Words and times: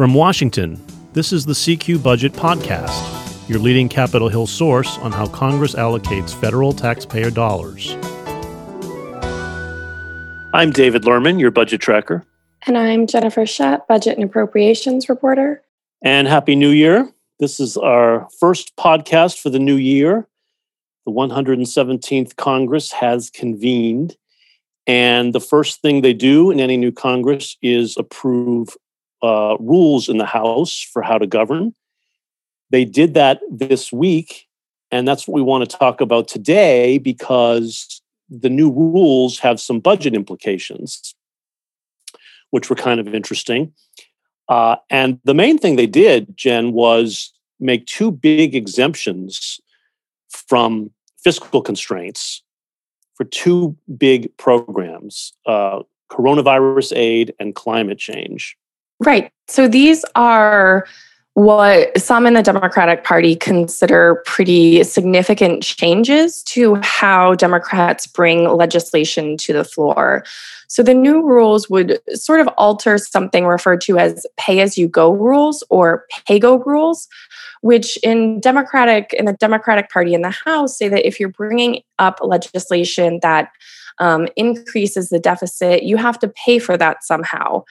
From 0.00 0.14
Washington, 0.14 0.82
this 1.12 1.30
is 1.30 1.44
the 1.44 1.52
CQ 1.52 2.02
Budget 2.02 2.32
Podcast, 2.32 3.46
your 3.50 3.58
leading 3.58 3.86
Capitol 3.86 4.30
Hill 4.30 4.46
source 4.46 4.96
on 5.00 5.12
how 5.12 5.26
Congress 5.26 5.74
allocates 5.74 6.34
federal 6.34 6.72
taxpayer 6.72 7.30
dollars. 7.30 7.98
I'm 10.54 10.70
David 10.70 11.02
Lerman, 11.02 11.38
your 11.38 11.50
budget 11.50 11.82
tracker. 11.82 12.24
And 12.66 12.78
I'm 12.78 13.06
Jennifer 13.06 13.44
Shutt, 13.44 13.86
budget 13.88 14.16
and 14.16 14.24
appropriations 14.24 15.10
reporter. 15.10 15.62
And 16.02 16.26
Happy 16.26 16.56
New 16.56 16.70
Year. 16.70 17.12
This 17.38 17.60
is 17.60 17.76
our 17.76 18.26
first 18.38 18.74
podcast 18.76 19.38
for 19.38 19.50
the 19.50 19.58
new 19.58 19.76
year. 19.76 20.26
The 21.04 21.12
117th 21.12 22.36
Congress 22.36 22.90
has 22.92 23.28
convened. 23.28 24.16
And 24.86 25.34
the 25.34 25.40
first 25.40 25.82
thing 25.82 26.00
they 26.00 26.14
do 26.14 26.50
in 26.50 26.58
any 26.58 26.78
new 26.78 26.90
Congress 26.90 27.58
is 27.60 27.98
approve 27.98 28.78
uh, 29.22 29.56
rules 29.60 30.08
in 30.08 30.18
the 30.18 30.26
House 30.26 30.86
for 30.92 31.02
how 31.02 31.18
to 31.18 31.26
govern. 31.26 31.74
They 32.70 32.84
did 32.84 33.14
that 33.14 33.40
this 33.50 33.92
week. 33.92 34.46
And 34.90 35.06
that's 35.06 35.26
what 35.26 35.34
we 35.34 35.42
want 35.42 35.68
to 35.68 35.76
talk 35.76 36.00
about 36.00 36.28
today 36.28 36.98
because 36.98 38.00
the 38.28 38.50
new 38.50 38.70
rules 38.70 39.38
have 39.38 39.60
some 39.60 39.80
budget 39.80 40.14
implications, 40.14 41.14
which 42.50 42.70
were 42.70 42.76
kind 42.76 43.00
of 43.00 43.14
interesting. 43.14 43.72
Uh, 44.48 44.76
and 44.88 45.20
the 45.24 45.34
main 45.34 45.58
thing 45.58 45.76
they 45.76 45.86
did, 45.86 46.36
Jen, 46.36 46.72
was 46.72 47.32
make 47.60 47.86
two 47.86 48.10
big 48.10 48.54
exemptions 48.54 49.60
from 50.28 50.90
fiscal 51.22 51.60
constraints 51.60 52.42
for 53.14 53.24
two 53.24 53.76
big 53.98 54.34
programs 54.38 55.32
uh, 55.46 55.80
coronavirus 56.10 56.96
aid 56.96 57.34
and 57.38 57.54
climate 57.54 57.98
change. 57.98 58.56
Right. 59.00 59.32
So 59.48 59.66
these 59.66 60.04
are 60.14 60.86
what 61.34 61.98
some 61.98 62.26
in 62.26 62.34
the 62.34 62.42
Democratic 62.42 63.04
Party 63.04 63.34
consider 63.34 64.22
pretty 64.26 64.82
significant 64.84 65.62
changes 65.62 66.42
to 66.42 66.74
how 66.82 67.34
Democrats 67.34 68.06
bring 68.06 68.44
legislation 68.44 69.36
to 69.38 69.52
the 69.52 69.64
floor. 69.64 70.24
So 70.66 70.82
the 70.82 70.92
new 70.92 71.22
rules 71.22 71.70
would 71.70 71.98
sort 72.14 72.40
of 72.40 72.48
alter 72.58 72.98
something 72.98 73.46
referred 73.46 73.80
to 73.82 73.98
as 73.98 74.26
pay 74.36 74.60
as 74.60 74.76
you 74.76 74.86
go 74.86 75.12
rules 75.12 75.64
or 75.70 76.04
pay 76.26 76.38
go 76.38 76.58
rules, 76.58 77.08
which 77.62 77.96
in 77.98 78.40
Democratic 78.40 79.12
in 79.14 79.24
the 79.24 79.32
Democratic 79.32 79.88
Party 79.88 80.14
in 80.14 80.22
the 80.22 80.30
House 80.44 80.76
say 80.76 80.88
that 80.88 81.06
if 81.06 81.18
you're 81.18 81.30
bringing 81.30 81.82
up 81.98 82.18
legislation 82.22 83.20
that 83.22 83.50
um, 84.00 84.26
increases 84.36 85.10
the 85.10 85.20
deficit, 85.20 85.84
you 85.84 85.96
have 85.96 86.18
to 86.18 86.28
pay 86.28 86.58
for 86.58 86.76
that 86.76 87.04
somehow. 87.04 87.62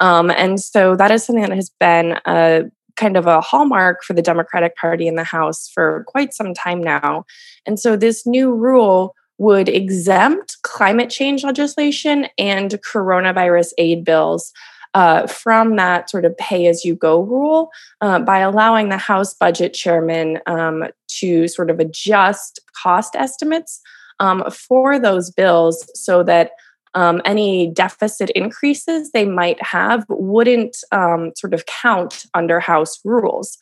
Um, 0.00 0.30
and 0.30 0.60
so 0.60 0.94
that 0.94 1.10
is 1.10 1.24
something 1.24 1.42
that 1.42 1.56
has 1.56 1.70
been 1.80 2.20
a 2.24 2.70
kind 2.96 3.16
of 3.16 3.26
a 3.26 3.40
hallmark 3.40 4.02
for 4.02 4.12
the 4.12 4.22
Democratic 4.22 4.76
Party 4.76 5.06
in 5.08 5.16
the 5.16 5.24
House 5.24 5.68
for 5.72 6.04
quite 6.08 6.34
some 6.34 6.52
time 6.52 6.82
now. 6.82 7.24
And 7.66 7.78
so 7.80 7.96
this 7.96 8.26
new 8.26 8.52
rule 8.52 9.14
would 9.38 9.68
exempt 9.68 10.56
climate 10.62 11.10
change 11.10 11.44
legislation 11.44 12.26
and 12.38 12.72
coronavirus 12.82 13.72
aid 13.78 14.04
bills 14.04 14.52
uh, 14.94 15.26
from 15.26 15.76
that 15.76 16.10
sort 16.10 16.24
of 16.24 16.36
pay 16.38 16.66
as 16.66 16.84
you 16.84 16.94
go 16.94 17.20
rule 17.20 17.70
uh, 18.00 18.18
by 18.18 18.38
allowing 18.38 18.88
the 18.88 18.96
House 18.96 19.32
budget 19.34 19.74
chairman 19.74 20.40
um, 20.46 20.84
to 21.06 21.46
sort 21.46 21.70
of 21.70 21.78
adjust 21.78 22.58
cost 22.82 23.14
estimates 23.14 23.80
um, 24.20 24.44
for 24.50 24.98
those 24.98 25.30
bills 25.30 25.88
so 25.94 26.22
that 26.22 26.52
um, 26.94 27.20
any 27.24 27.70
deficit 27.70 28.30
increases 28.30 29.12
they 29.12 29.24
might 29.24 29.62
have 29.62 30.04
wouldn't 30.08 30.76
um, 30.90 31.32
sort 31.36 31.54
of 31.54 31.66
count 31.66 32.24
under 32.34 32.60
House 32.60 32.98
rules. 33.04 33.58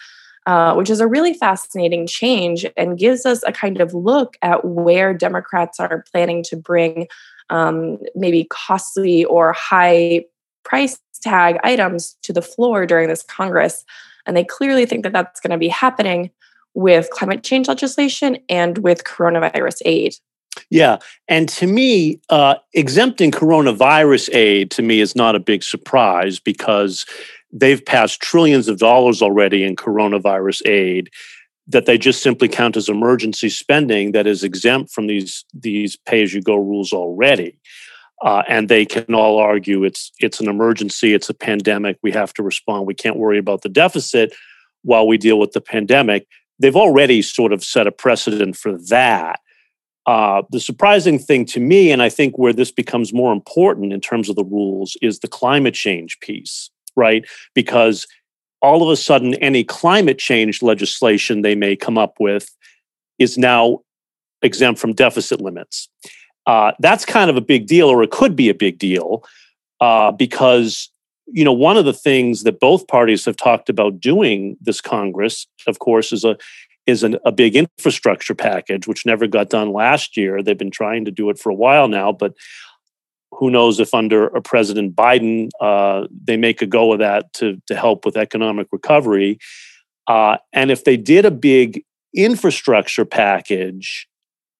Uh, 0.46 0.72
which 0.74 0.88
is 0.88 1.00
a 1.00 1.08
really 1.08 1.34
fascinating 1.34 2.06
change 2.06 2.64
and 2.76 3.00
gives 3.00 3.26
us 3.26 3.42
a 3.48 3.50
kind 3.50 3.80
of 3.80 3.92
look 3.94 4.36
at 4.42 4.64
where 4.64 5.12
Democrats 5.12 5.80
are 5.80 6.04
planning 6.12 6.40
to 6.40 6.56
bring 6.56 7.08
um, 7.50 7.98
maybe 8.14 8.46
costly 8.48 9.24
or 9.24 9.52
high 9.52 10.24
price 10.62 11.00
tag 11.20 11.58
items 11.64 12.16
to 12.22 12.32
the 12.32 12.42
floor 12.42 12.86
during 12.86 13.08
this 13.08 13.24
Congress. 13.24 13.84
And 14.24 14.36
they 14.36 14.44
clearly 14.44 14.86
think 14.86 15.02
that 15.02 15.12
that's 15.12 15.40
going 15.40 15.50
to 15.50 15.58
be 15.58 15.66
happening 15.66 16.30
with 16.74 17.10
climate 17.10 17.42
change 17.42 17.66
legislation 17.66 18.38
and 18.48 18.78
with 18.78 19.02
coronavirus 19.02 19.82
aid. 19.84 20.14
Yeah. 20.70 20.98
And 21.28 21.48
to 21.50 21.66
me, 21.66 22.20
uh, 22.28 22.56
exempting 22.74 23.30
coronavirus 23.30 24.34
aid 24.34 24.70
to 24.72 24.82
me 24.82 25.00
is 25.00 25.14
not 25.14 25.36
a 25.36 25.40
big 25.40 25.62
surprise 25.62 26.40
because 26.40 27.06
they've 27.52 27.84
passed 27.84 28.20
trillions 28.20 28.68
of 28.68 28.78
dollars 28.78 29.22
already 29.22 29.62
in 29.62 29.76
coronavirus 29.76 30.66
aid 30.66 31.10
that 31.68 31.86
they 31.86 31.98
just 31.98 32.22
simply 32.22 32.48
count 32.48 32.76
as 32.76 32.88
emergency 32.88 33.48
spending 33.48 34.12
that 34.12 34.26
is 34.26 34.44
exempt 34.44 34.90
from 34.90 35.06
these 35.06 35.44
these 35.52 35.96
pay 35.96 36.22
as 36.22 36.32
you 36.32 36.40
go 36.40 36.56
rules 36.56 36.92
already. 36.92 37.58
Uh, 38.22 38.42
and 38.48 38.68
they 38.68 38.84
can 38.84 39.14
all 39.14 39.38
argue 39.38 39.84
it's 39.84 40.10
it's 40.20 40.40
an 40.40 40.48
emergency, 40.48 41.12
it's 41.12 41.28
a 41.28 41.34
pandemic, 41.34 41.98
we 42.02 42.12
have 42.12 42.32
to 42.32 42.42
respond. 42.42 42.86
We 42.86 42.94
can't 42.94 43.16
worry 43.16 43.38
about 43.38 43.62
the 43.62 43.68
deficit 43.68 44.34
while 44.82 45.06
we 45.06 45.18
deal 45.18 45.38
with 45.38 45.52
the 45.52 45.60
pandemic. 45.60 46.26
They've 46.58 46.76
already 46.76 47.20
sort 47.20 47.52
of 47.52 47.62
set 47.62 47.86
a 47.86 47.92
precedent 47.92 48.56
for 48.56 48.78
that. 48.88 49.40
Uh, 50.06 50.42
the 50.50 50.60
surprising 50.60 51.18
thing 51.18 51.44
to 51.44 51.58
me, 51.58 51.90
and 51.90 52.00
I 52.00 52.08
think 52.08 52.38
where 52.38 52.52
this 52.52 52.70
becomes 52.70 53.12
more 53.12 53.32
important 53.32 53.92
in 53.92 54.00
terms 54.00 54.28
of 54.28 54.36
the 54.36 54.44
rules, 54.44 54.96
is 55.02 55.18
the 55.18 55.28
climate 55.28 55.74
change 55.74 56.20
piece, 56.20 56.70
right? 56.94 57.24
Because 57.54 58.06
all 58.62 58.82
of 58.82 58.88
a 58.88 58.96
sudden, 58.96 59.34
any 59.34 59.64
climate 59.64 60.18
change 60.18 60.62
legislation 60.62 61.42
they 61.42 61.54
may 61.54 61.74
come 61.74 61.98
up 61.98 62.14
with 62.20 62.54
is 63.18 63.36
now 63.36 63.80
exempt 64.42 64.80
from 64.80 64.92
deficit 64.92 65.40
limits. 65.40 65.88
Uh, 66.46 66.72
that's 66.78 67.04
kind 67.04 67.28
of 67.28 67.36
a 67.36 67.40
big 67.40 67.66
deal, 67.66 67.88
or 67.88 68.02
it 68.02 68.10
could 68.10 68.36
be 68.36 68.48
a 68.48 68.54
big 68.54 68.78
deal, 68.78 69.24
uh, 69.80 70.12
because 70.12 70.90
you 71.26 71.44
know 71.44 71.52
one 71.52 71.76
of 71.76 71.84
the 71.84 71.92
things 71.92 72.44
that 72.44 72.60
both 72.60 72.86
parties 72.86 73.24
have 73.24 73.36
talked 73.36 73.68
about 73.68 73.98
doing 73.98 74.56
this 74.60 74.80
Congress, 74.80 75.46
of 75.66 75.80
course, 75.80 76.12
is 76.12 76.24
a 76.24 76.36
is 76.86 77.02
an, 77.02 77.18
a 77.24 77.32
big 77.32 77.56
infrastructure 77.56 78.34
package, 78.34 78.86
which 78.86 79.06
never 79.06 79.26
got 79.26 79.50
done 79.50 79.72
last 79.72 80.16
year. 80.16 80.42
They've 80.42 80.56
been 80.56 80.70
trying 80.70 81.04
to 81.04 81.10
do 81.10 81.30
it 81.30 81.38
for 81.38 81.50
a 81.50 81.54
while 81.54 81.88
now, 81.88 82.12
but 82.12 82.34
who 83.32 83.50
knows 83.50 83.80
if 83.80 83.92
under 83.92 84.28
a 84.28 84.40
President 84.40 84.94
Biden 84.94 85.50
uh, 85.60 86.06
they 86.24 86.36
make 86.36 86.62
a 86.62 86.66
go 86.66 86.92
of 86.92 86.98
that 87.00 87.32
to 87.34 87.60
to 87.66 87.76
help 87.76 88.04
with 88.04 88.16
economic 88.16 88.68
recovery. 88.72 89.38
Uh, 90.06 90.36
and 90.52 90.70
if 90.70 90.84
they 90.84 90.96
did 90.96 91.24
a 91.24 91.30
big 91.30 91.84
infrastructure 92.14 93.04
package, 93.04 94.08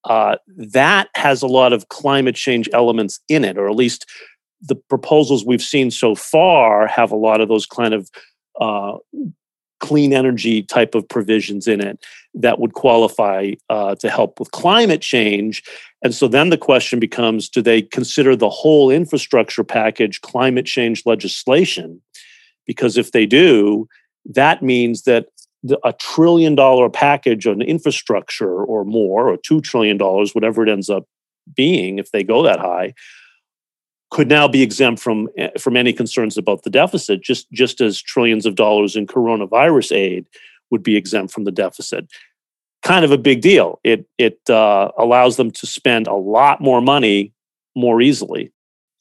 uh, 0.05 0.37
that 0.57 1.09
has 1.15 1.43
a 1.43 1.47
lot 1.47 1.73
of 1.73 1.89
climate 1.89 2.35
change 2.35 2.69
elements 2.73 3.21
in 3.29 3.45
it, 3.45 3.57
or 3.57 3.69
at 3.69 3.77
least 3.77 4.05
the 4.61 4.75
proposals 4.75 5.45
we've 5.45 5.63
seen 5.63 5.91
so 5.91 6.15
far 6.15 6.87
have 6.87 7.11
a 7.13 7.17
lot 7.17 7.41
of 7.41 7.49
those 7.49 7.67
kind 7.67 7.95
of 7.95 8.11
uh, 8.61 8.97
clean 9.87 10.13
energy 10.13 10.65
type 10.65 10.97
of 10.97 11.09
provisions 11.09 11.69
in 11.69 11.81
it 11.81 12.05
that 12.35 12.59
would 12.59 12.73
qualify 12.73 13.53
uh, 13.71 13.95
to 13.95 14.11
help 14.11 14.41
with 14.41 14.51
climate 14.51 15.01
change. 15.01 15.63
And 16.03 16.13
so 16.13 16.27
then 16.27 16.51
the 16.51 16.59
question 16.59 16.99
becomes 16.99 17.49
do 17.49 17.63
they 17.63 17.83
consider 17.83 18.35
the 18.35 18.51
whole 18.51 18.91
infrastructure 18.91 19.63
package 19.63 20.21
climate 20.23 20.67
change 20.67 21.07
legislation? 21.07 22.03
Because 22.67 22.97
if 22.97 23.13
they 23.13 23.27
do, 23.27 23.89
that 24.25 24.61
means 24.61 25.03
that 25.03 25.27
a 25.85 25.93
trillion 25.93 26.57
dollar 26.57 26.91
package 26.91 27.47
on 27.47 27.63
infrastructure 27.63 28.65
or 28.65 28.85
more, 28.85 29.31
or 29.31 29.37
$2 29.37 29.63
trillion, 29.63 29.99
whatever 29.99 30.65
it 30.65 30.69
ends 30.69 30.91
up 30.91 31.05
being, 31.55 32.01
if 32.01 32.11
they 32.11 32.25
go 32.25 32.43
that 32.43 32.59
high, 32.59 32.93
could 34.11 34.29
now 34.29 34.47
be 34.47 34.63
exempt 34.63 35.03
from 35.03 35.29
eh, 35.37 35.51
from 35.59 35.77
any 35.77 35.93
concerns 35.93 36.37
about 36.37 36.63
the 36.63 36.71
deficit, 36.71 37.23
just 37.23 37.51
just 37.53 37.81
as 37.81 38.01
trillions 38.01 38.47
of 38.47 38.55
dollars 38.55 38.97
in 38.97 39.07
coronavirus 39.07 39.95
aid 39.95 40.27
would 40.71 40.83
be 40.83 40.97
exempt 40.97 41.33
from 41.33 41.45
the 41.45 41.53
deficit. 41.53 42.07
Kind 42.83 43.05
of 43.05 43.11
a 43.11 43.19
big 43.19 43.41
deal. 43.41 43.81
It 43.85 44.07
it 44.19 44.39
uh, 44.49 44.91
allows 44.99 45.37
them 45.37 45.51
to 45.53 45.67
spend 45.67 46.07
a 46.07 46.15
lot 46.15 46.61
more 46.61 46.81
money 46.81 47.33
more 47.75 48.01
easily. 48.01 48.53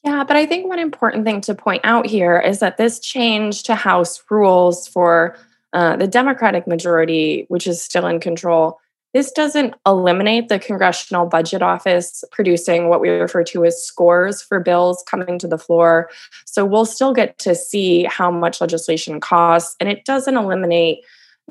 Yeah, 0.03 0.23
but 0.23 0.37
I 0.37 0.45
think 0.45 0.67
one 0.67 0.79
important 0.79 1.25
thing 1.25 1.41
to 1.41 1.55
point 1.55 1.81
out 1.83 2.05
here 2.05 2.39
is 2.39 2.59
that 2.59 2.77
this 2.77 2.99
change 2.99 3.63
to 3.63 3.73
House 3.73 4.21
rules 4.29 4.87
for 4.87 5.35
uh, 5.73 5.95
the 5.95 6.07
Democratic 6.07 6.67
majority, 6.67 7.45
which 7.47 7.65
is 7.65 7.81
still 7.81 8.05
in 8.05 8.19
control, 8.19 8.79
this 9.15 9.31
doesn't 9.31 9.73
eliminate 9.85 10.49
the 10.49 10.59
Congressional 10.59 11.25
Budget 11.25 11.61
Office 11.61 12.25
producing 12.33 12.89
what 12.89 12.99
we 12.99 13.07
refer 13.07 13.45
to 13.45 13.63
as 13.63 13.81
scores 13.81 14.41
for 14.41 14.59
bills 14.59 15.01
coming 15.07 15.39
to 15.39 15.47
the 15.47 15.57
floor. 15.57 16.09
So 16.43 16.65
we'll 16.65 16.85
still 16.85 17.13
get 17.13 17.39
to 17.39 17.55
see 17.55 18.03
how 18.03 18.29
much 18.29 18.59
legislation 18.59 19.21
costs, 19.21 19.77
and 19.79 19.87
it 19.87 20.03
doesn't 20.03 20.35
eliminate 20.35 21.05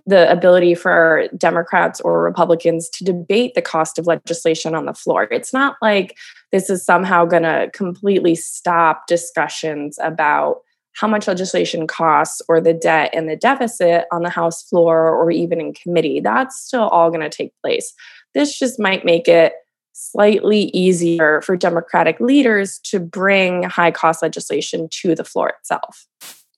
the 0.05 0.31
ability 0.31 0.75
for 0.75 1.27
Democrats 1.39 2.03
or 2.03 2.23
Republicans 2.23 2.91
to 2.91 3.03
debate 3.03 3.55
the 3.55 3.63
cost 3.63 3.99
of 3.99 4.07
legislation 4.07 4.75
on 4.75 4.85
the 4.85 4.93
floor. 4.93 5.27
It's 5.31 5.55
not 5.55 5.77
like 5.81 6.19
this 6.53 6.69
is 6.69 6.85
somehow 6.85 7.25
going 7.25 7.45
to 7.45 7.71
completely 7.73 8.35
stop 8.35 9.07
discussions 9.07 9.99
about 10.03 10.61
how 10.95 11.09
much 11.09 11.27
legislation 11.27 11.87
costs 11.87 12.41
or 12.49 12.61
the 12.61 12.73
debt 12.73 13.11
and 13.13 13.29
the 13.29 13.37
deficit 13.37 14.07
on 14.13 14.23
the 14.23 14.31
House 14.31 14.63
floor 14.63 15.11
or 15.11 15.31
even 15.31 15.61
in 15.61 15.75
committee. 15.75 16.21
That's 16.21 16.59
still 16.59 16.89
all 16.89 17.11
going 17.11 17.21
to 17.21 17.29
take 17.29 17.53
place. 17.63 17.93
This 18.33 18.59
just 18.59 18.81
might 18.81 19.05
make 19.05 19.29
it 19.29 19.55
slightly 19.93 20.71
easier 20.75 21.41
for 21.43 21.57
Democratic 21.57 22.21
leaders 22.21 22.79
to 22.81 22.99
bring 22.99 23.63
high 23.65 23.91
cost 23.91 24.23
legislation 24.23 24.89
to 24.91 25.15
the 25.15 25.25
floor 25.25 25.53
itself. 25.61 26.07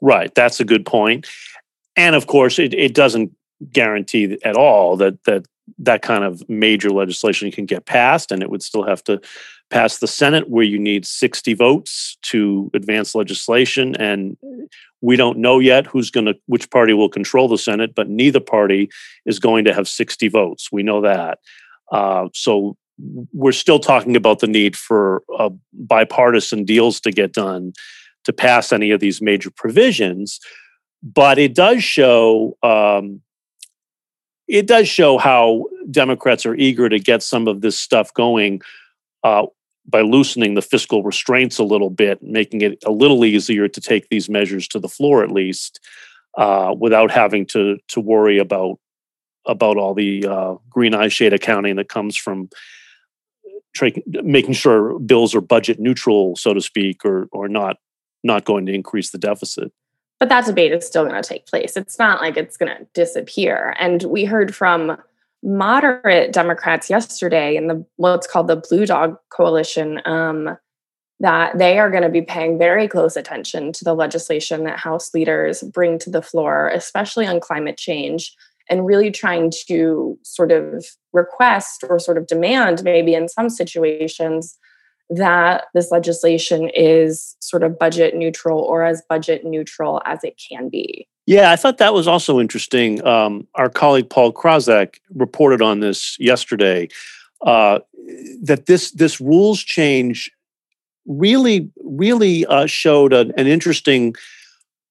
Right. 0.01 0.35
That's 0.35 0.61
a 0.61 0.65
good 0.65 0.87
point. 0.87 1.27
And 1.97 2.15
of 2.15 2.27
course, 2.27 2.59
it, 2.59 2.75
it 2.75 2.95
doesn't 2.95 3.33
guarantee 3.73 4.39
at 4.45 4.57
all 4.57 4.97
that 4.99 5.23
that 5.25 5.47
that 5.79 6.03
kind 6.03 6.25
of 6.25 6.49
major 6.49 6.91
legislation 6.91 7.51
can 7.51 7.67
get 7.67 7.87
passed, 7.87 8.33
and 8.33 8.43
it 8.43 8.51
would 8.51 8.63
still 8.63 8.85
have 8.85 9.03
to 9.05 9.21
pass 9.71 9.99
the 9.99 10.07
Senate, 10.07 10.49
where 10.49 10.65
you 10.65 10.79
need 10.79 11.05
60 11.05 11.55
votes 11.55 12.17
to 12.23 12.71
advance 12.73 13.15
legislation. 13.15 13.97
And 13.97 14.37
we 15.01 15.17
don't 15.17 15.39
know 15.39 15.59
yet 15.59 15.87
who's 15.87 16.11
going 16.11 16.27
to, 16.27 16.35
which 16.47 16.71
party 16.71 16.93
will 16.93 17.09
control 17.09 17.49
the 17.49 17.59
Senate, 17.59 17.95
but 17.95 18.09
neither 18.09 18.41
party 18.41 18.89
is 19.25 19.39
going 19.39 19.65
to 19.65 19.75
have 19.75 19.89
60 19.89 20.29
votes. 20.29 20.71
We 20.71 20.83
know 20.83 21.01
that. 21.01 21.41
Uh, 21.91 22.29
so 22.33 22.77
we're 23.33 23.53
still 23.53 23.79
talking 23.79 24.17
about 24.17 24.39
the 24.39 24.47
need 24.47 24.77
for 24.77 25.23
uh, 25.37 25.51
bipartisan 25.73 26.65
deals 26.65 27.01
to 27.01 27.11
get 27.11 27.33
done 27.33 27.73
to 28.25 28.33
pass 28.33 28.73
any 28.73 28.91
of 28.91 29.01
these 29.01 29.21
major 29.21 29.51
provisions. 29.51 30.41
But 31.03 31.39
it 31.39 31.55
does 31.55 31.85
show. 31.85 32.57
Um, 32.63 33.21
it 34.49 34.67
does 34.67 34.89
show 34.89 35.19
how 35.19 35.65
Democrats 35.91 36.47
are 36.47 36.55
eager 36.55 36.89
to 36.89 36.99
get 36.99 37.23
some 37.23 37.49
of 37.49 37.61
this 37.61 37.79
stuff 37.79 38.13
going 38.15 38.61
uh, 39.25 39.47
by 39.89 40.01
loosening 40.01 40.55
the 40.55 40.63
fiscal 40.63 41.03
restraints 41.03 41.59
a 41.59 41.65
little 41.65 41.91
bit, 41.91 42.23
making 42.23 42.61
it 42.61 42.83
a 42.85 42.91
little 42.91 43.25
easier 43.25 43.69
to 43.69 43.81
take 43.81 44.09
these 44.09 44.29
measures 44.29 44.67
to 44.69 44.79
the 44.79 44.89
floor 44.89 45.23
at 45.23 45.31
least, 45.31 45.81
uh, 46.37 46.75
without 46.79 47.11
having 47.11 47.47
to 47.47 47.79
to 47.89 48.01
worry 48.01 48.39
about 48.39 48.79
about 49.47 49.77
all 49.77 49.95
the 49.95 50.27
uh, 50.27 50.55
green 50.69 50.95
eye 50.95 51.09
shade 51.09 51.33
accounting 51.33 51.77
that 51.77 51.89
comes 51.89 52.17
from 52.17 52.49
tra- 53.75 53.93
making 54.05 54.55
sure 54.55 54.99
bills 54.99 55.35
are 55.35 55.41
budget 55.41 55.79
neutral, 55.79 56.35
so 56.37 56.53
to 56.53 56.61
speak, 56.61 57.05
or 57.05 57.29
or 57.33 57.49
not 57.49 57.77
not 58.25 58.45
going 58.45 58.67
to 58.67 58.73
increase 58.73 59.11
the 59.11 59.19
deficit. 59.19 59.73
But 60.19 60.29
that 60.31 60.47
debate 60.47 60.73
is 60.73 60.87
still 60.87 61.05
going 61.05 61.21
to 61.21 61.29
take 61.29 61.47
place. 61.47 61.77
It's 61.77 61.99
not 61.99 62.21
like 62.21 62.37
it's 62.37 62.57
going 62.57 62.75
to 62.75 62.87
disappear. 62.95 63.75
And 63.79 64.03
we 64.05 64.25
heard 64.25 64.55
from 64.55 64.97
moderate 65.43 66.33
Democrats 66.33 66.89
yesterday 66.89 67.57
in 67.57 67.67
the 67.67 67.85
what's 67.97 68.27
called 68.27 68.49
the 68.49 68.57
Blue 68.57 68.87
Dog 68.87 69.19
Coalition 69.31 70.01
um, 70.07 70.57
that 71.21 71.57
they 71.57 71.79
are 71.79 71.91
going 71.91 72.03
to 72.03 72.09
be 72.09 72.23
paying 72.23 72.59
very 72.59 72.89
close 72.89 73.17
attention 73.17 73.73
to 73.73 73.85
the 73.85 73.95
legislation 73.95 74.65
that 74.65 74.79
House 74.79 75.15
leaders 75.15 75.63
bring 75.63 75.99
to 76.01 76.11
the 76.11 76.23
floor, 76.23 76.69
especially 76.69 77.27
on 77.27 77.41
climate 77.41 77.77
change, 77.77 78.35
and 78.69 78.87
really 78.87 79.11
trying 79.11 79.53
to 79.69 80.19
sort 80.23 80.51
of 80.51 80.85
request 81.13 81.85
or 81.89 81.99
sort 81.99 82.19
of 82.19 82.27
demand, 82.27 82.83
maybe 82.83 83.15
in 83.15 83.29
some 83.29 83.49
situations, 83.49 84.59
that 85.11 85.65
this 85.75 85.91
legislation 85.91 86.71
is 86.75 87.37
sort 87.41 87.63
of 87.63 87.79
budget 87.79 88.15
neutral 88.15 88.61
or 88.61 88.85
as 88.85 89.03
budget 89.09 89.45
neutral 89.45 90.03
as 90.05 90.25
it 90.25 90.41
can 90.49 90.69
be. 90.69 91.07
Yeah, 91.27 91.51
I 91.51 91.57
thought 91.57 91.79
that 91.79 91.95
was 91.95 92.07
also 92.07 92.41
interesting. 92.41 93.05
Um, 93.07 93.47
our 93.57 93.69
colleague 93.69 94.09
Paul 94.11 94.33
Krawzak 94.33 94.97
reported 95.15 95.61
on 95.61 95.81
this 95.81 96.17
yesterday. 96.21 96.89
Uh, 97.45 97.81
that 98.43 98.67
this 98.67 98.93
this 98.93 99.21
rules 99.21 99.61
change 99.61 100.31
really 101.07 101.71
really 101.85 102.47
uh, 102.47 102.67
showed 102.67 103.13
an, 103.13 103.33
an 103.37 103.47
interesting 103.47 104.15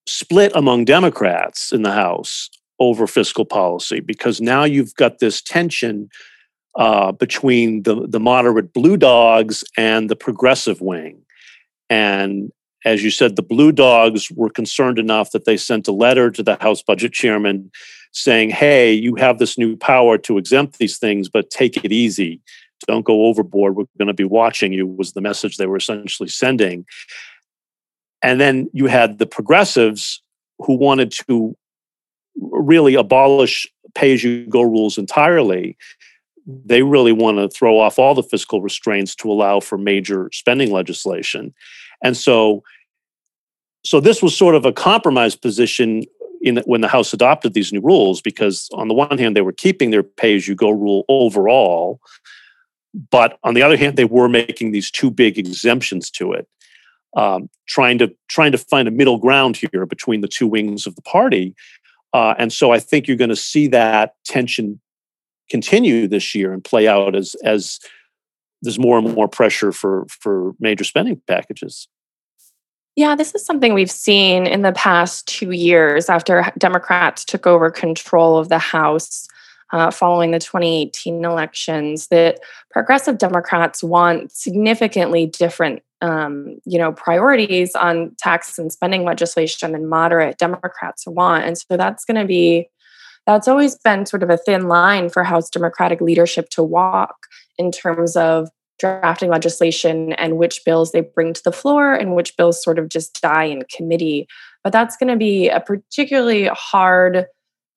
split 0.05 0.51
among 0.55 0.85
Democrats 0.85 1.71
in 1.71 1.81
the 1.81 1.91
House 1.91 2.49
over 2.79 3.07
fiscal 3.07 3.45
policy 3.45 3.99
because 3.99 4.41
now 4.41 4.63
you've 4.63 4.93
got 4.95 5.19
this 5.19 5.41
tension 5.41 6.09
uh, 6.75 7.11
between 7.11 7.83
the 7.83 8.07
the 8.07 8.19
moderate 8.19 8.73
blue 8.73 8.97
dogs 8.97 9.63
and 9.77 10.09
the 10.09 10.15
progressive 10.15 10.81
wing, 10.81 11.21
and 11.89 12.51
as 12.85 13.03
you 13.03 13.09
said, 13.09 13.35
the 13.35 13.41
Blue 13.41 13.71
Dogs 13.71 14.29
were 14.31 14.49
concerned 14.49 14.99
enough 14.99 15.31
that 15.31 15.45
they 15.45 15.57
sent 15.57 15.87
a 15.87 15.91
letter 15.91 16.29
to 16.29 16.43
the 16.43 16.55
House 16.61 16.83
Budget 16.83 17.13
Chairman 17.13 17.71
saying, 18.11 18.51
hey, 18.51 18.93
you 18.93 19.15
have 19.15 19.39
this 19.39 19.57
new 19.57 19.75
power 19.75 20.19
to 20.19 20.37
exempt 20.37 20.77
these 20.77 20.99
things, 20.99 21.27
but 21.27 21.49
take 21.49 21.83
it 21.83 21.91
easy. 21.91 22.39
Don't 22.87 23.03
go 23.03 23.25
overboard. 23.25 23.75
We're 23.75 23.85
going 23.97 24.07
to 24.07 24.13
be 24.13 24.23
watching 24.23 24.71
you, 24.71 24.85
was 24.85 25.13
the 25.13 25.21
message 25.21 25.57
they 25.57 25.65
were 25.65 25.77
essentially 25.77 26.29
sending. 26.29 26.85
And 28.21 28.39
then 28.39 28.69
you 28.71 28.85
had 28.85 29.17
the 29.17 29.25
progressives 29.25 30.21
who 30.59 30.75
wanted 30.75 31.11
to 31.27 31.57
really 32.35 32.93
abolish 32.93 33.67
pay 33.95 34.13
as 34.13 34.23
you 34.23 34.45
go 34.45 34.61
rules 34.61 34.97
entirely. 34.97 35.75
They 36.45 36.83
really 36.83 37.11
want 37.11 37.37
to 37.37 37.49
throw 37.49 37.79
off 37.79 37.97
all 37.97 38.13
the 38.13 38.23
fiscal 38.23 38.61
restraints 38.61 39.15
to 39.15 39.31
allow 39.31 39.59
for 39.59 39.77
major 39.77 40.29
spending 40.31 40.71
legislation. 40.71 41.53
And 42.03 42.15
so 42.15 42.63
so 43.83 43.99
this 43.99 44.21
was 44.21 44.35
sort 44.35 44.55
of 44.55 44.65
a 44.65 44.73
compromise 44.73 45.35
position 45.35 46.03
in 46.41 46.57
when 46.65 46.81
the 46.81 46.87
House 46.87 47.13
adopted 47.13 47.53
these 47.53 47.71
new 47.73 47.81
rules, 47.81 48.21
because 48.21 48.69
on 48.73 48.87
the 48.87 48.93
one 48.93 49.17
hand 49.17 49.35
they 49.35 49.41
were 49.41 49.51
keeping 49.51 49.91
their 49.91 50.03
pay-as-you-go 50.03 50.69
rule 50.69 51.05
overall, 51.09 51.99
but 53.11 53.39
on 53.43 53.53
the 53.53 53.63
other 53.63 53.77
hand 53.77 53.97
they 53.97 54.05
were 54.05 54.29
making 54.29 54.71
these 54.71 54.91
two 54.91 55.09
big 55.09 55.37
exemptions 55.37 56.09
to 56.11 56.33
it, 56.33 56.47
um, 57.17 57.49
trying 57.67 57.97
to 57.97 58.13
trying 58.27 58.51
to 58.51 58.57
find 58.57 58.87
a 58.87 58.91
middle 58.91 59.17
ground 59.17 59.57
here 59.57 59.85
between 59.85 60.21
the 60.21 60.27
two 60.27 60.47
wings 60.47 60.85
of 60.85 60.95
the 60.95 61.01
party. 61.01 61.55
Uh, 62.13 62.33
and 62.37 62.53
so 62.53 62.71
I 62.71 62.79
think 62.79 63.07
you're 63.07 63.17
going 63.17 63.29
to 63.29 63.35
see 63.35 63.67
that 63.67 64.13
tension 64.25 64.79
continue 65.49 66.07
this 66.07 66.33
year 66.35 66.53
and 66.53 66.63
play 66.63 66.87
out 66.87 67.15
as 67.15 67.35
as 67.43 67.79
there's 68.61 68.79
more 68.79 68.97
and 68.97 69.13
more 69.13 69.27
pressure 69.27 69.71
for 69.71 70.05
for 70.09 70.53
major 70.59 70.83
spending 70.83 71.21
packages. 71.27 71.87
Yeah, 72.95 73.15
this 73.15 73.35
is 73.35 73.45
something 73.45 73.73
we've 73.73 73.91
seen 73.91 74.47
in 74.47 74.61
the 74.61 74.71
past 74.71 75.27
two 75.27 75.51
years 75.51 76.09
after 76.09 76.49
Democrats 76.57 77.25
took 77.25 77.45
over 77.45 77.69
control 77.69 78.37
of 78.37 78.47
the 78.47 78.57
House 78.57 79.27
uh, 79.73 79.91
following 79.91 80.31
the 80.31 80.39
2018 80.39 81.25
elections. 81.25 82.07
That 82.07 82.39
progressive 82.71 83.17
Democrats 83.17 83.83
want 83.83 84.31
significantly 84.31 85.25
different, 85.25 85.83
um, 85.99 86.57
you 86.65 86.79
know, 86.79 86.93
priorities 86.93 87.75
on 87.75 88.15
tax 88.17 88.57
and 88.57 88.71
spending 88.71 89.03
legislation 89.03 89.73
than 89.73 89.87
moderate 89.87 90.37
Democrats 90.37 91.05
want, 91.05 91.43
and 91.43 91.57
so 91.57 91.75
that's 91.75 92.05
going 92.05 92.19
to 92.19 92.25
be 92.25 92.69
that's 93.25 93.47
always 93.47 93.75
been 93.75 94.05
sort 94.05 94.23
of 94.23 94.29
a 94.29 94.37
thin 94.37 94.67
line 94.67 95.09
for 95.09 95.23
House 95.23 95.49
Democratic 95.49 96.01
leadership 96.01 96.49
to 96.49 96.63
walk 96.63 97.15
in 97.57 97.71
terms 97.71 98.15
of 98.15 98.49
drafting 98.79 99.29
legislation 99.29 100.13
and 100.13 100.37
which 100.37 100.61
bills 100.65 100.91
they 100.91 101.01
bring 101.01 101.33
to 101.33 101.41
the 101.43 101.51
floor 101.51 101.93
and 101.93 102.15
which 102.15 102.35
bills 102.37 102.61
sort 102.61 102.77
of 102.77 102.89
just 102.89 103.21
die 103.21 103.45
in 103.45 103.63
committee. 103.73 104.27
But 104.63 104.73
that's 104.73 104.97
going 104.97 105.09
to 105.09 105.15
be 105.15 105.47
a 105.47 105.59
particularly 105.59 106.49
hard 106.51 107.25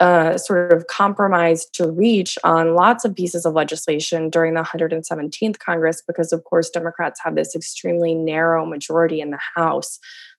uh, 0.00 0.38
sort 0.38 0.72
of 0.72 0.86
compromise 0.86 1.66
to 1.74 1.90
reach 1.90 2.38
on 2.44 2.74
lots 2.74 3.04
of 3.04 3.16
pieces 3.16 3.44
of 3.44 3.54
legislation 3.54 4.30
during 4.30 4.54
the 4.54 4.62
117th 4.62 5.58
Congress, 5.58 6.02
because 6.06 6.32
of 6.32 6.44
course, 6.44 6.70
Democrats 6.70 7.20
have 7.24 7.34
this 7.34 7.54
extremely 7.54 8.14
narrow 8.14 8.64
majority 8.64 9.20
in 9.20 9.30
the 9.30 9.40
House. 9.56 9.98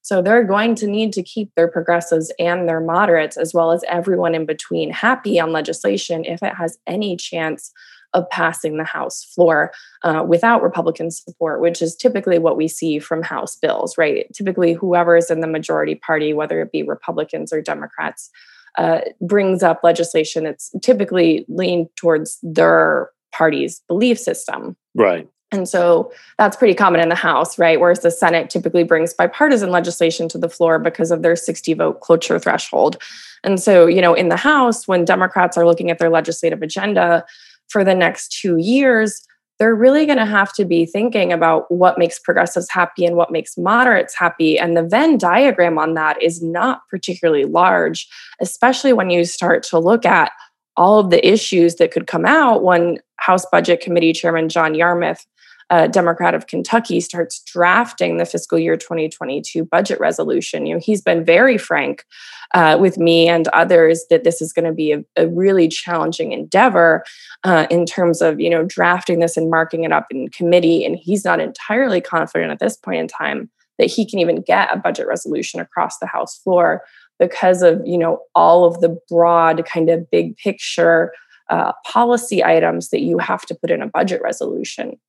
So 0.10 0.24
they're 0.24 0.44
going 0.44 0.74
to 0.74 0.88
need 0.88 1.14
to 1.14 1.22
keep 1.22 1.54
their 1.54 1.68
progressives 1.68 2.34
and 2.40 2.68
their 2.68 2.80
moderates, 2.82 3.38
as 3.38 3.54
well 3.54 3.72
as 3.72 3.84
everyone 3.88 4.34
in 4.34 4.48
between, 4.48 4.90
happy 4.90 5.40
on 5.40 5.52
legislation 5.52 6.26
if 6.26 6.42
it 6.42 6.56
has 6.56 6.80
any 6.88 7.16
chance 7.16 7.72
of 8.16 8.28
passing 8.32 8.78
the 8.78 8.84
House 8.84 9.24
floor 9.24 9.72
uh, 10.02 10.26
without 10.28 10.64
Republican 10.64 11.12
support, 11.12 11.62
which 11.62 11.80
is 11.80 11.96
typically 11.96 12.40
what 12.40 12.58
we 12.58 12.68
see 12.68 12.98
from 12.98 13.22
House 13.22 13.56
bills, 13.56 14.00
right? 14.00 14.26
Typically, 14.34 14.74
whoever 14.74 15.16
is 15.16 15.30
in 15.30 15.42
the 15.42 15.48
majority 15.48 15.94
party, 15.94 16.34
whether 16.34 16.60
it 16.60 16.72
be 16.72 16.82
Republicans 16.82 17.54
or 17.54 17.62
Democrats, 17.62 18.32
uh, 18.80 19.02
brings 19.22 19.62
up 19.62 19.82
legislation 19.84 20.44
that's 20.44 20.74
typically 20.82 21.46
leaned 21.50 21.88
towards 21.98 22.40
their 22.42 23.12
party's 23.32 23.84
belief 23.88 24.18
system. 24.18 24.76
Right. 24.96 25.30
And 25.52 25.68
so 25.68 26.12
that's 26.38 26.56
pretty 26.56 26.76
common 26.76 27.02
in 27.02 27.10
the 27.10 27.16
House, 27.16 27.58
right? 27.58 27.80
Whereas 27.80 28.02
the 28.02 28.12
Senate 28.12 28.50
typically 28.50 28.84
brings 28.84 29.14
bipartisan 29.14 29.72
legislation 29.72 30.30
to 30.30 30.38
the 30.38 30.50
floor 30.50 30.78
because 30.78 31.10
of 31.10 31.24
their 31.24 31.36
60 31.36 31.74
vote 31.74 32.02
cloture 32.02 32.38
threshold. 32.38 33.02
And 33.44 33.60
so, 33.60 33.88
you 33.88 34.02
know, 34.02 34.14
in 34.14 34.30
the 34.30 34.38
House, 34.38 34.88
when 34.88 35.06
Democrats 35.06 35.58
are 35.58 35.66
looking 35.66 35.90
at 35.90 35.98
their 35.98 36.10
legislative 36.10 36.62
agenda, 36.62 37.26
for 37.70 37.84
the 37.84 37.96
next 37.96 38.32
two 38.32 38.58
years, 38.58 39.26
they're 39.60 39.76
really 39.76 40.06
going 40.06 40.18
to 40.18 40.26
have 40.26 40.54
to 40.54 40.66
be 40.66 40.86
thinking 40.86 41.32
about 41.34 41.70
what 41.70 41.98
makes 41.98 42.18
progressives 42.18 42.70
happy 42.70 43.06
and 43.06 43.16
what 43.16 43.32
makes 43.32 43.58
moderates 43.58 44.16
happy. 44.16 44.58
And 44.58 44.76
the 44.76 44.84
Venn 44.84 45.18
diagram 45.18 45.78
on 45.78 45.94
that 45.96 46.22
is 46.22 46.42
not 46.42 46.82
particularly 46.90 47.46
large, 47.46 48.08
especially 48.42 48.94
when 48.94 49.10
you 49.10 49.26
start 49.26 49.64
to 49.64 49.80
look 49.80 50.06
at 50.06 50.32
all 50.78 51.00
of 51.00 51.10
the 51.10 51.26
issues 51.28 51.76
that 51.76 51.92
could 51.92 52.08
come 52.08 52.26
out 52.26 52.64
when 52.64 53.00
House 53.18 53.46
Budget 53.52 53.82
Committee 53.82 54.14
Chairman 54.14 54.48
John 54.48 54.74
Yarmuth 54.74 55.26
uh, 55.70 55.88
Democrat 55.88 56.34
of 56.34 56.48
Kentucky, 56.48 57.00
starts 57.00 57.42
drafting 57.44 58.18
the 58.18 58.26
fiscal 58.26 58.58
year 58.58 58.76
2022 58.76 59.64
budget 59.66 60.00
resolution. 60.00 60.66
You 60.66 60.76
know, 60.76 60.82
he's 60.84 61.02
been 61.02 61.24
very 61.24 61.58
frank 61.58 62.06
uh, 62.54 62.78
with 62.80 62.98
me 62.98 63.30
and 63.30 63.48
others 63.50 64.06
that 64.10 64.24
this 64.24 64.42
is 64.42 64.52
going 64.52 64.66
to 64.66 64.74
be 64.74 64.92
a, 64.92 65.04
a, 65.16 65.28
really 65.28 65.68
challenging 65.68 66.32
endeavor 66.32 67.04
uh, 67.44 67.68
in 67.70 67.86
terms 67.86 68.22
of 68.22 68.40
you 68.40 68.50
know 68.50 68.64
drafting 68.64 69.20
this 69.20 69.38
and 69.38 69.52
marking 69.52 69.84
it 69.84 69.92
up 69.92 70.08
in 70.10 70.30
committee. 70.30 70.84
And 70.84 70.98
he's 70.98 71.24
not 71.24 71.40
entirely 71.40 72.02
confident 72.02 72.52
at 72.52 72.60
this 72.60 72.76
point 72.76 73.00
in 73.00 73.08
time 73.08 73.50
that 73.78 73.86
he 73.90 74.06
can 74.06 74.20
even 74.20 74.42
get 74.42 74.74
a 74.74 74.78
budget 74.78 75.08
resolution 75.08 75.60
across 75.60 76.00
the 76.00 76.08
House 76.08 76.38
floor 76.40 76.84
because 77.20 77.62
of 77.62 77.82
you 77.86 77.98
know 77.98 78.22
all 78.34 78.66
of 78.66 78.82
the 78.82 78.98
broad 79.08 79.64
kind 79.66 79.90
of 79.90 80.10
big 80.10 80.36
picture 80.38 81.12
uh, 81.50 81.74
policy 81.86 82.44
items 82.44 82.90
that 82.90 83.02
you 83.02 83.18
have 83.18 83.44
to 83.44 83.56
put 83.56 83.72
in 83.72 83.82
a 83.82 83.88
budget 83.88 84.22
resolution. 84.24 85.00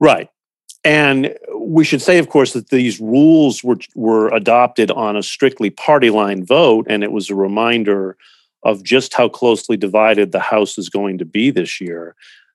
Right. 0.00 0.28
And 0.82 1.36
we 1.54 1.84
should 1.84 2.00
say, 2.00 2.18
of 2.18 2.30
course, 2.30 2.54
that 2.54 2.70
these 2.70 3.00
rules 3.00 3.62
were 3.62 3.76
were 3.94 4.28
adopted 4.28 4.90
on 4.90 5.16
a 5.16 5.22
strictly 5.22 5.68
party 5.68 6.08
line 6.08 6.44
vote, 6.44 6.86
and 6.88 7.04
it 7.04 7.12
was 7.12 7.28
a 7.28 7.34
reminder 7.34 8.16
of 8.62 8.82
just 8.82 9.14
how 9.14 9.28
closely 9.28 9.76
divided 9.76 10.32
the 10.32 10.40
House 10.40 10.78
is 10.78 10.88
going 10.88 11.18
to 11.18 11.24
be 11.24 11.50
this 11.50 11.80
year. 11.80 12.14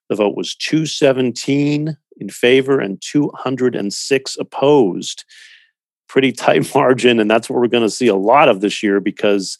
The 0.10 0.16
vote 0.16 0.36
was 0.36 0.56
217 0.56 1.98
in 2.18 2.30
favor 2.30 2.80
and 2.80 3.02
206 3.02 4.38
opposed. 4.40 5.24
Pretty 6.08 6.32
tight 6.32 6.74
margin, 6.74 7.20
and 7.20 7.30
that's 7.30 7.50
what 7.50 7.60
we're 7.60 7.68
going 7.68 7.84
to 7.84 7.90
see 7.90 8.08
a 8.08 8.16
lot 8.16 8.50
of 8.50 8.62
this 8.62 8.82
year 8.82 9.00
because 9.00 9.58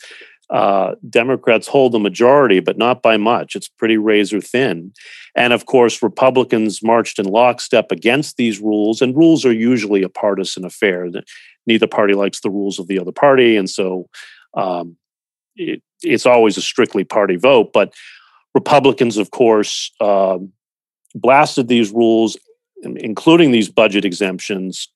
uh, 0.50 0.96
Democrats 1.10 1.68
hold 1.68 1.92
the 1.92 2.00
majority, 2.00 2.60
but 2.60 2.78
not 2.78 3.02
by 3.02 3.18
much. 3.18 3.56
It's 3.56 3.68
pretty 3.68 3.98
razor 3.98 4.42
thin. 4.42 4.94
And 5.36 5.54
of 5.54 5.66
course, 5.66 6.04
Republicans 6.04 6.84
marched 6.84 7.20
in 7.20 7.26
lockstep 7.26 7.92
against 7.92 8.38
these 8.38 8.60
rules, 8.60 9.02
and 9.02 9.16
rules 9.16 9.46
are 9.46 9.54
usually 9.54 10.04
a 10.04 10.10
partisan 10.10 10.66
affair. 10.66 11.10
Neither 11.66 11.88
party 11.88 12.14
likes 12.14 12.42
the 12.42 12.52
rules 12.52 12.80
of 12.80 12.88
the 12.88 13.00
other 13.00 13.12
party, 13.12 13.58
and 13.58 13.70
so 13.70 14.08
um, 14.56 14.98
it, 15.56 15.82
it's 16.04 16.26
always 16.26 16.58
a 16.58 16.62
strictly 16.62 17.04
party 17.04 17.38
vote. 17.38 17.74
But 17.74 17.94
Republicans, 18.54 19.18
of 19.18 19.32
course, 19.32 19.92
um, 20.00 20.54
blasted 21.16 21.68
these 21.68 21.92
rules, 21.92 22.38
including 22.84 23.52
these 23.52 23.70
budget 23.70 24.06
exemptions, 24.06 24.90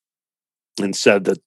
and 0.80 0.96
said 0.96 1.26
that 1.26 1.40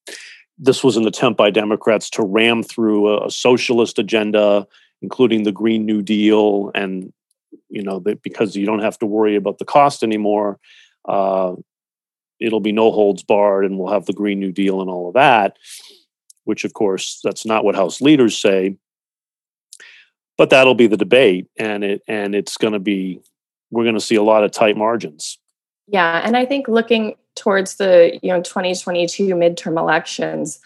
this 0.62 0.84
was 0.84 0.96
an 0.96 1.06
attempt 1.08 1.36
by 1.36 1.50
Democrats 1.50 2.08
to 2.10 2.22
ram 2.22 2.62
through 2.62 3.08
a, 3.08 3.26
a 3.26 3.30
socialist 3.30 3.98
agenda, 3.98 4.66
including 5.02 5.42
the 5.42 5.50
Green 5.50 5.84
New 5.84 6.02
Deal, 6.02 6.70
and 6.74 7.12
you 7.68 7.82
know 7.82 7.98
because 8.00 8.54
you 8.56 8.64
don't 8.64 8.82
have 8.82 8.98
to 9.00 9.06
worry 9.06 9.34
about 9.34 9.58
the 9.58 9.64
cost 9.64 10.04
anymore, 10.04 10.60
uh, 11.08 11.54
it'll 12.38 12.60
be 12.60 12.70
no 12.70 12.92
holds 12.92 13.24
barred, 13.24 13.64
and 13.64 13.76
we'll 13.76 13.92
have 13.92 14.06
the 14.06 14.12
Green 14.12 14.38
New 14.38 14.52
Deal 14.52 14.80
and 14.80 14.88
all 14.88 15.08
of 15.08 15.14
that. 15.14 15.58
Which, 16.44 16.64
of 16.64 16.74
course, 16.74 17.20
that's 17.22 17.44
not 17.44 17.64
what 17.64 17.74
House 17.74 18.00
leaders 18.00 18.36
say. 18.36 18.76
But 20.38 20.50
that'll 20.50 20.74
be 20.74 20.86
the 20.86 20.96
debate, 20.96 21.48
and 21.58 21.82
it 21.82 22.02
and 22.06 22.36
it's 22.36 22.56
going 22.56 22.72
to 22.72 22.80
be 22.80 23.20
we're 23.70 23.84
going 23.84 23.94
to 23.94 24.00
see 24.00 24.14
a 24.14 24.22
lot 24.22 24.44
of 24.44 24.52
tight 24.52 24.76
margins. 24.76 25.38
Yeah, 25.88 26.22
and 26.24 26.36
I 26.36 26.46
think 26.46 26.68
looking 26.68 27.16
towards 27.34 27.76
the 27.76 28.18
you 28.22 28.30
know 28.30 28.42
2022 28.42 29.28
midterm 29.34 29.78
elections 29.78 30.60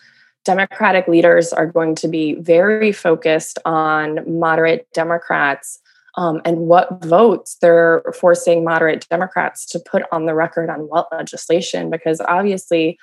democratic 0.45 1.09
leaders 1.09 1.53
are 1.53 1.67
going 1.67 1.95
to 1.97 2.07
be 2.07 2.35
very 2.35 2.93
focused 2.93 3.59
on 3.65 4.21
moderate 4.39 4.87
democrats 4.93 5.81
um, 6.17 6.41
and 6.45 6.59
what 6.61 7.05
votes 7.05 7.57
they're 7.61 8.03
forcing 8.19 8.65
moderate 8.65 9.07
democrats 9.09 9.67
to 9.67 9.79
put 9.79 10.03
on 10.11 10.27
the 10.27 10.35
record 10.35 10.71
on 10.71 10.81
what 10.81 11.09
legislation 11.13 11.91
because 11.91 12.21
obviously 12.23 12.99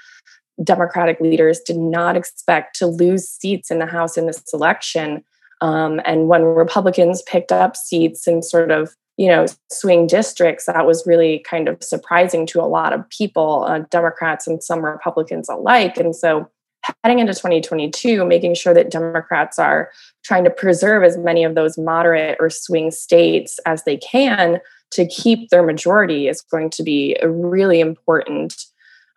democratic 0.63 1.19
leaders 1.19 1.59
did 1.61 1.77
not 1.77 2.15
expect 2.15 2.75
to 2.75 2.85
lose 2.85 3.27
seats 3.27 3.71
in 3.71 3.79
the 3.79 3.85
house 3.85 4.17
in 4.17 4.25
this 4.25 4.43
election 4.53 5.23
um, 5.61 6.01
and 6.05 6.27
when 6.27 6.43
republicans 6.43 7.21
picked 7.23 7.51
up 7.51 7.75
seats 7.75 8.27
and 8.27 8.43
sort 8.43 8.71
of 8.71 8.93
you 9.17 9.27
know 9.27 9.45
swing 9.71 10.07
districts 10.07 10.65
that 10.65 10.85
was 10.85 11.05
really 11.05 11.39
kind 11.39 11.67
of 11.67 11.83
surprising 11.83 12.45
to 12.47 12.61
a 12.61 12.65
lot 12.65 12.93
of 12.93 13.07
people 13.09 13.65
uh, 13.67 13.79
democrats 13.89 14.47
and 14.47 14.63
some 14.63 14.83
republicans 14.83 15.49
alike. 15.49 15.97
And 15.97 16.15
so 16.15 16.49
heading 17.03 17.19
into 17.19 17.33
2022 17.33 18.25
making 18.25 18.55
sure 18.55 18.73
that 18.73 18.91
democrats 18.91 19.57
are 19.59 19.89
trying 20.23 20.43
to 20.43 20.49
preserve 20.49 21.03
as 21.03 21.17
many 21.17 21.43
of 21.43 21.55
those 21.55 21.77
moderate 21.77 22.37
or 22.39 22.49
swing 22.49 22.91
states 22.91 23.59
as 23.65 23.83
they 23.83 23.97
can 23.97 24.59
to 24.91 25.07
keep 25.07 25.49
their 25.49 25.63
majority 25.63 26.27
is 26.27 26.41
going 26.41 26.69
to 26.69 26.83
be 26.83 27.15
a 27.21 27.29
really 27.29 27.79
important 27.79 28.65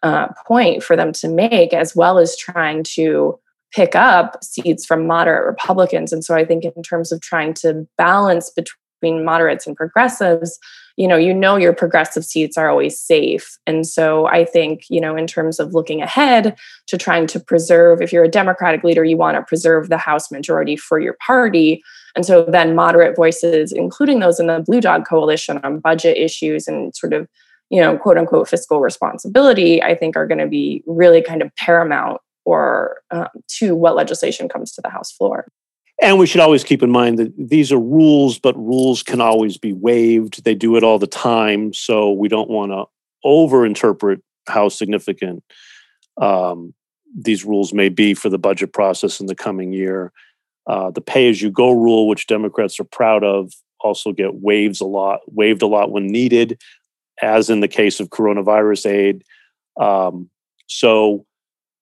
uh, 0.03 0.29
point 0.47 0.83
for 0.83 0.95
them 0.95 1.13
to 1.13 1.29
make 1.29 1.73
as 1.73 1.97
well 1.97 2.19
as 2.19 2.37
trying 2.37 2.83
to 2.83 3.39
pick 3.73 3.97
up 3.97 4.43
seats 4.45 4.87
from 4.87 5.07
moderate 5.07 5.45
republicans. 5.47 6.13
And 6.13 6.25
so 6.25 6.35
i 6.35 6.45
think 6.45 6.65
in 6.65 6.83
terms 6.83 7.11
of 7.13 7.21
trying 7.21 7.55
to 7.55 7.87
balance 7.97 8.51
between 8.51 8.86
between 9.01 9.25
moderates 9.25 9.67
and 9.67 9.77
progressives 9.77 10.59
you 10.97 11.07
know 11.07 11.17
you 11.17 11.33
know 11.33 11.57
your 11.57 11.73
progressive 11.73 12.25
seats 12.25 12.57
are 12.57 12.69
always 12.69 12.99
safe. 12.99 13.59
And 13.67 13.87
so 13.87 14.27
i 14.27 14.45
think 14.45 14.85
you 14.89 15.01
know 15.01 15.17
in 15.17 15.27
terms 15.27 15.61
of 15.61 15.75
looking 15.75 16.03
ahead 16.03 16.57
to 16.87 16.99
trying 16.99 17.27
to 17.29 17.41
preserve 17.41 18.01
if 18.01 18.13
you're 18.13 18.25
a 18.25 18.29
democratic 18.29 18.83
leader 18.83 19.05
you 19.05 19.17
want 19.17 19.37
to 19.37 19.43
preserve 19.43 19.89
the 19.89 19.99
house 19.99 20.31
majority 20.31 20.77
for 20.77 20.99
your 20.99 21.17
party. 21.25 21.83
And 22.15 22.25
so 22.25 22.45
then 22.45 22.75
moderate 22.75 23.15
voices 23.15 23.73
including 23.73 24.21
those 24.21 24.41
in 24.41 24.47
the 24.47 24.61
blue 24.67 24.81
dog 24.81 25.07
coalition 25.07 25.61
on 25.63 25.81
budget 25.81 26.17
issues 26.17 26.67
and 26.67 26.95
sort 26.97 27.13
of 27.13 27.29
you 27.71 27.81
know 27.81 27.97
quote 27.99 28.19
unquote 28.19 28.49
fiscal 28.49 28.81
responsibility 28.81 29.83
i 29.83 29.95
think 29.95 30.17
are 30.17 30.27
going 30.27 30.39
to 30.39 30.47
be 30.47 30.83
really 30.87 31.21
kind 31.21 31.43
of 31.43 31.55
paramount 31.57 32.21
or 32.45 32.99
um, 33.11 33.27
to 33.49 33.75
what 33.75 33.97
legislation 33.97 34.49
comes 34.49 34.73
to 34.73 34.81
the 34.81 34.89
house 34.89 35.11
floor 35.11 35.47
and 36.03 36.19
we 36.19 36.27
should 36.27 36.41
always 36.41 36.65
keep 36.65 36.83
in 36.83 36.91
mind 36.91 37.19
that 37.19 37.33
these 37.39 37.73
are 37.73 37.81
rules, 37.81 38.39
but 38.39 38.57
rules 38.57 39.03
can 39.03 39.21
always 39.21 39.57
be 39.57 39.73
waived. 39.73 40.45
They 40.45 40.55
do 40.55 40.77
it 40.77 40.85
all 40.85 40.99
the 40.99 41.07
time. 41.07 41.73
So 41.73 42.13
we 42.13 42.29
don't 42.29 42.51
want 42.51 42.73
to 42.73 42.85
overinterpret 43.25 44.21
how 44.47 44.69
significant 44.69 45.43
um, 46.21 46.75
these 47.19 47.45
rules 47.45 47.73
may 47.73 47.89
be 47.89 48.15
for 48.15 48.29
the 48.29 48.39
budget 48.39 48.73
process 48.73 49.21
in 49.21 49.27
the 49.27 49.35
coming 49.35 49.73
year. 49.73 50.13
Uh, 50.67 50.91
the 50.91 51.01
pay 51.01 51.31
as 51.31 51.41
you 51.41 51.51
go 51.51 51.71
rule, 51.71 52.09
which 52.09 52.27
Democrats 52.27 52.79
are 52.79 52.85
proud 52.85 53.25
of, 53.25 53.53
also 53.81 54.13
get 54.13 54.35
waived 54.35 54.81
a 54.81 54.87
lot, 54.87 55.21
waived 55.27 55.63
a 55.63 55.67
lot 55.67 55.91
when 55.91 56.07
needed, 56.07 56.61
as 57.23 57.49
in 57.49 57.61
the 57.61 57.69
case 57.69 58.01
of 58.01 58.11
coronavirus 58.11 58.87
aid. 58.91 59.25
Um, 59.81 60.29
so 60.67 61.25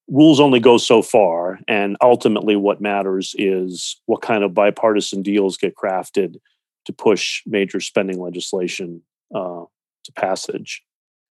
rules 0.08 0.40
only 0.40 0.60
go 0.60 0.76
so 0.78 1.02
far 1.02 1.58
and 1.66 1.96
ultimately 2.02 2.56
what 2.56 2.80
matters 2.80 3.34
is 3.38 4.00
what 4.06 4.22
kind 4.22 4.44
of 4.44 4.54
bipartisan 4.54 5.22
deals 5.22 5.56
get 5.56 5.74
crafted 5.74 6.36
to 6.84 6.92
push 6.92 7.42
major 7.46 7.80
spending 7.80 8.20
legislation 8.20 9.00
uh, 9.34 9.64
to 10.04 10.12
passage. 10.16 10.82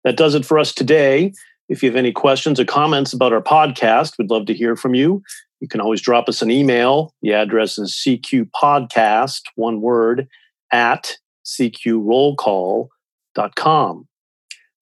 That 0.04 0.16
does 0.16 0.34
it 0.34 0.46
for 0.46 0.58
us 0.58 0.72
today. 0.72 1.32
If 1.68 1.82
you 1.82 1.90
have 1.90 1.96
any 1.96 2.12
questions 2.12 2.58
or 2.58 2.64
comments 2.64 3.12
about 3.12 3.32
our 3.32 3.42
podcast 3.42 4.16
we'd 4.18 4.30
love 4.30 4.46
to 4.46 4.54
hear 4.54 4.74
from 4.76 4.94
you. 4.94 5.22
You 5.60 5.68
can 5.68 5.80
always 5.80 6.00
drop 6.00 6.28
us 6.28 6.42
an 6.42 6.50
email. 6.50 7.14
The 7.22 7.34
address 7.34 7.78
is 7.78 7.92
cqpodcast 7.92 9.42
one 9.54 9.80
word 9.80 10.26
at 10.72 11.18
cqrollcall.com 11.44 12.88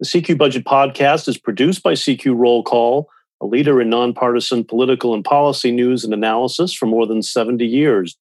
the 0.00 0.06
cq 0.06 0.36
budget 0.38 0.64
podcast 0.64 1.28
is 1.28 1.38
produced 1.38 1.82
by 1.82 1.92
cq 1.92 2.34
roll 2.36 2.62
call 2.62 3.08
a 3.40 3.46
leader 3.46 3.80
in 3.80 3.88
nonpartisan 3.88 4.64
political 4.64 5.14
and 5.14 5.24
policy 5.24 5.70
news 5.70 6.04
and 6.04 6.12
analysis 6.12 6.74
for 6.74 6.86
more 6.86 7.06
than 7.06 7.22
70 7.22 7.64
years. 7.66 8.16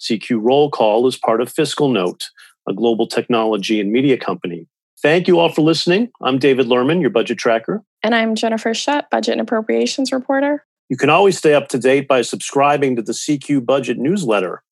CQ 0.00 0.40
Roll 0.42 0.70
Call 0.70 1.06
is 1.06 1.16
part 1.16 1.40
of 1.40 1.52
Fiscal 1.52 1.88
Note, 1.88 2.24
a 2.68 2.72
global 2.72 3.06
technology 3.06 3.80
and 3.80 3.92
media 3.92 4.18
company. 4.18 4.66
Thank 5.02 5.28
you 5.28 5.38
all 5.38 5.50
for 5.50 5.62
listening. 5.62 6.10
I'm 6.22 6.38
David 6.38 6.66
Lerman, 6.66 7.00
your 7.00 7.10
budget 7.10 7.38
tracker. 7.38 7.82
And 8.02 8.14
I'm 8.14 8.34
Jennifer 8.34 8.74
Shutt, 8.74 9.08
budget 9.10 9.32
and 9.32 9.40
appropriations 9.40 10.10
reporter. 10.10 10.64
You 10.88 10.96
can 10.96 11.10
always 11.10 11.36
stay 11.36 11.54
up 11.54 11.68
to 11.68 11.78
date 11.78 12.08
by 12.08 12.22
subscribing 12.22 12.96
to 12.96 13.02
the 13.02 13.12
CQ 13.12 13.64
Budget 13.64 13.98
newsletter. 13.98 14.62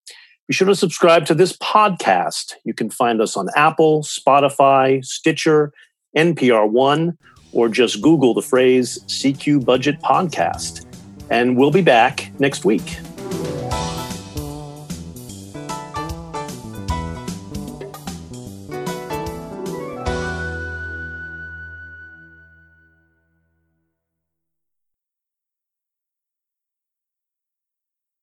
Be 0.46 0.54
sure 0.54 0.66
to 0.66 0.74
subscribe 0.74 1.24
to 1.26 1.34
this 1.34 1.56
podcast. 1.56 2.54
You 2.64 2.74
can 2.74 2.90
find 2.90 3.20
us 3.20 3.36
on 3.36 3.48
Apple, 3.56 4.02
Spotify, 4.02 5.04
Stitcher, 5.04 5.72
NPR 6.16 6.70
One, 6.70 7.18
or 7.54 7.68
just 7.68 8.02
Google 8.02 8.34
the 8.34 8.42
phrase 8.42 8.98
CQ 9.06 9.64
Budget 9.64 10.00
Podcast. 10.00 10.84
And 11.30 11.56
we'll 11.56 11.70
be 11.70 11.82
back 11.82 12.30
next 12.38 12.64
week. 12.64 12.98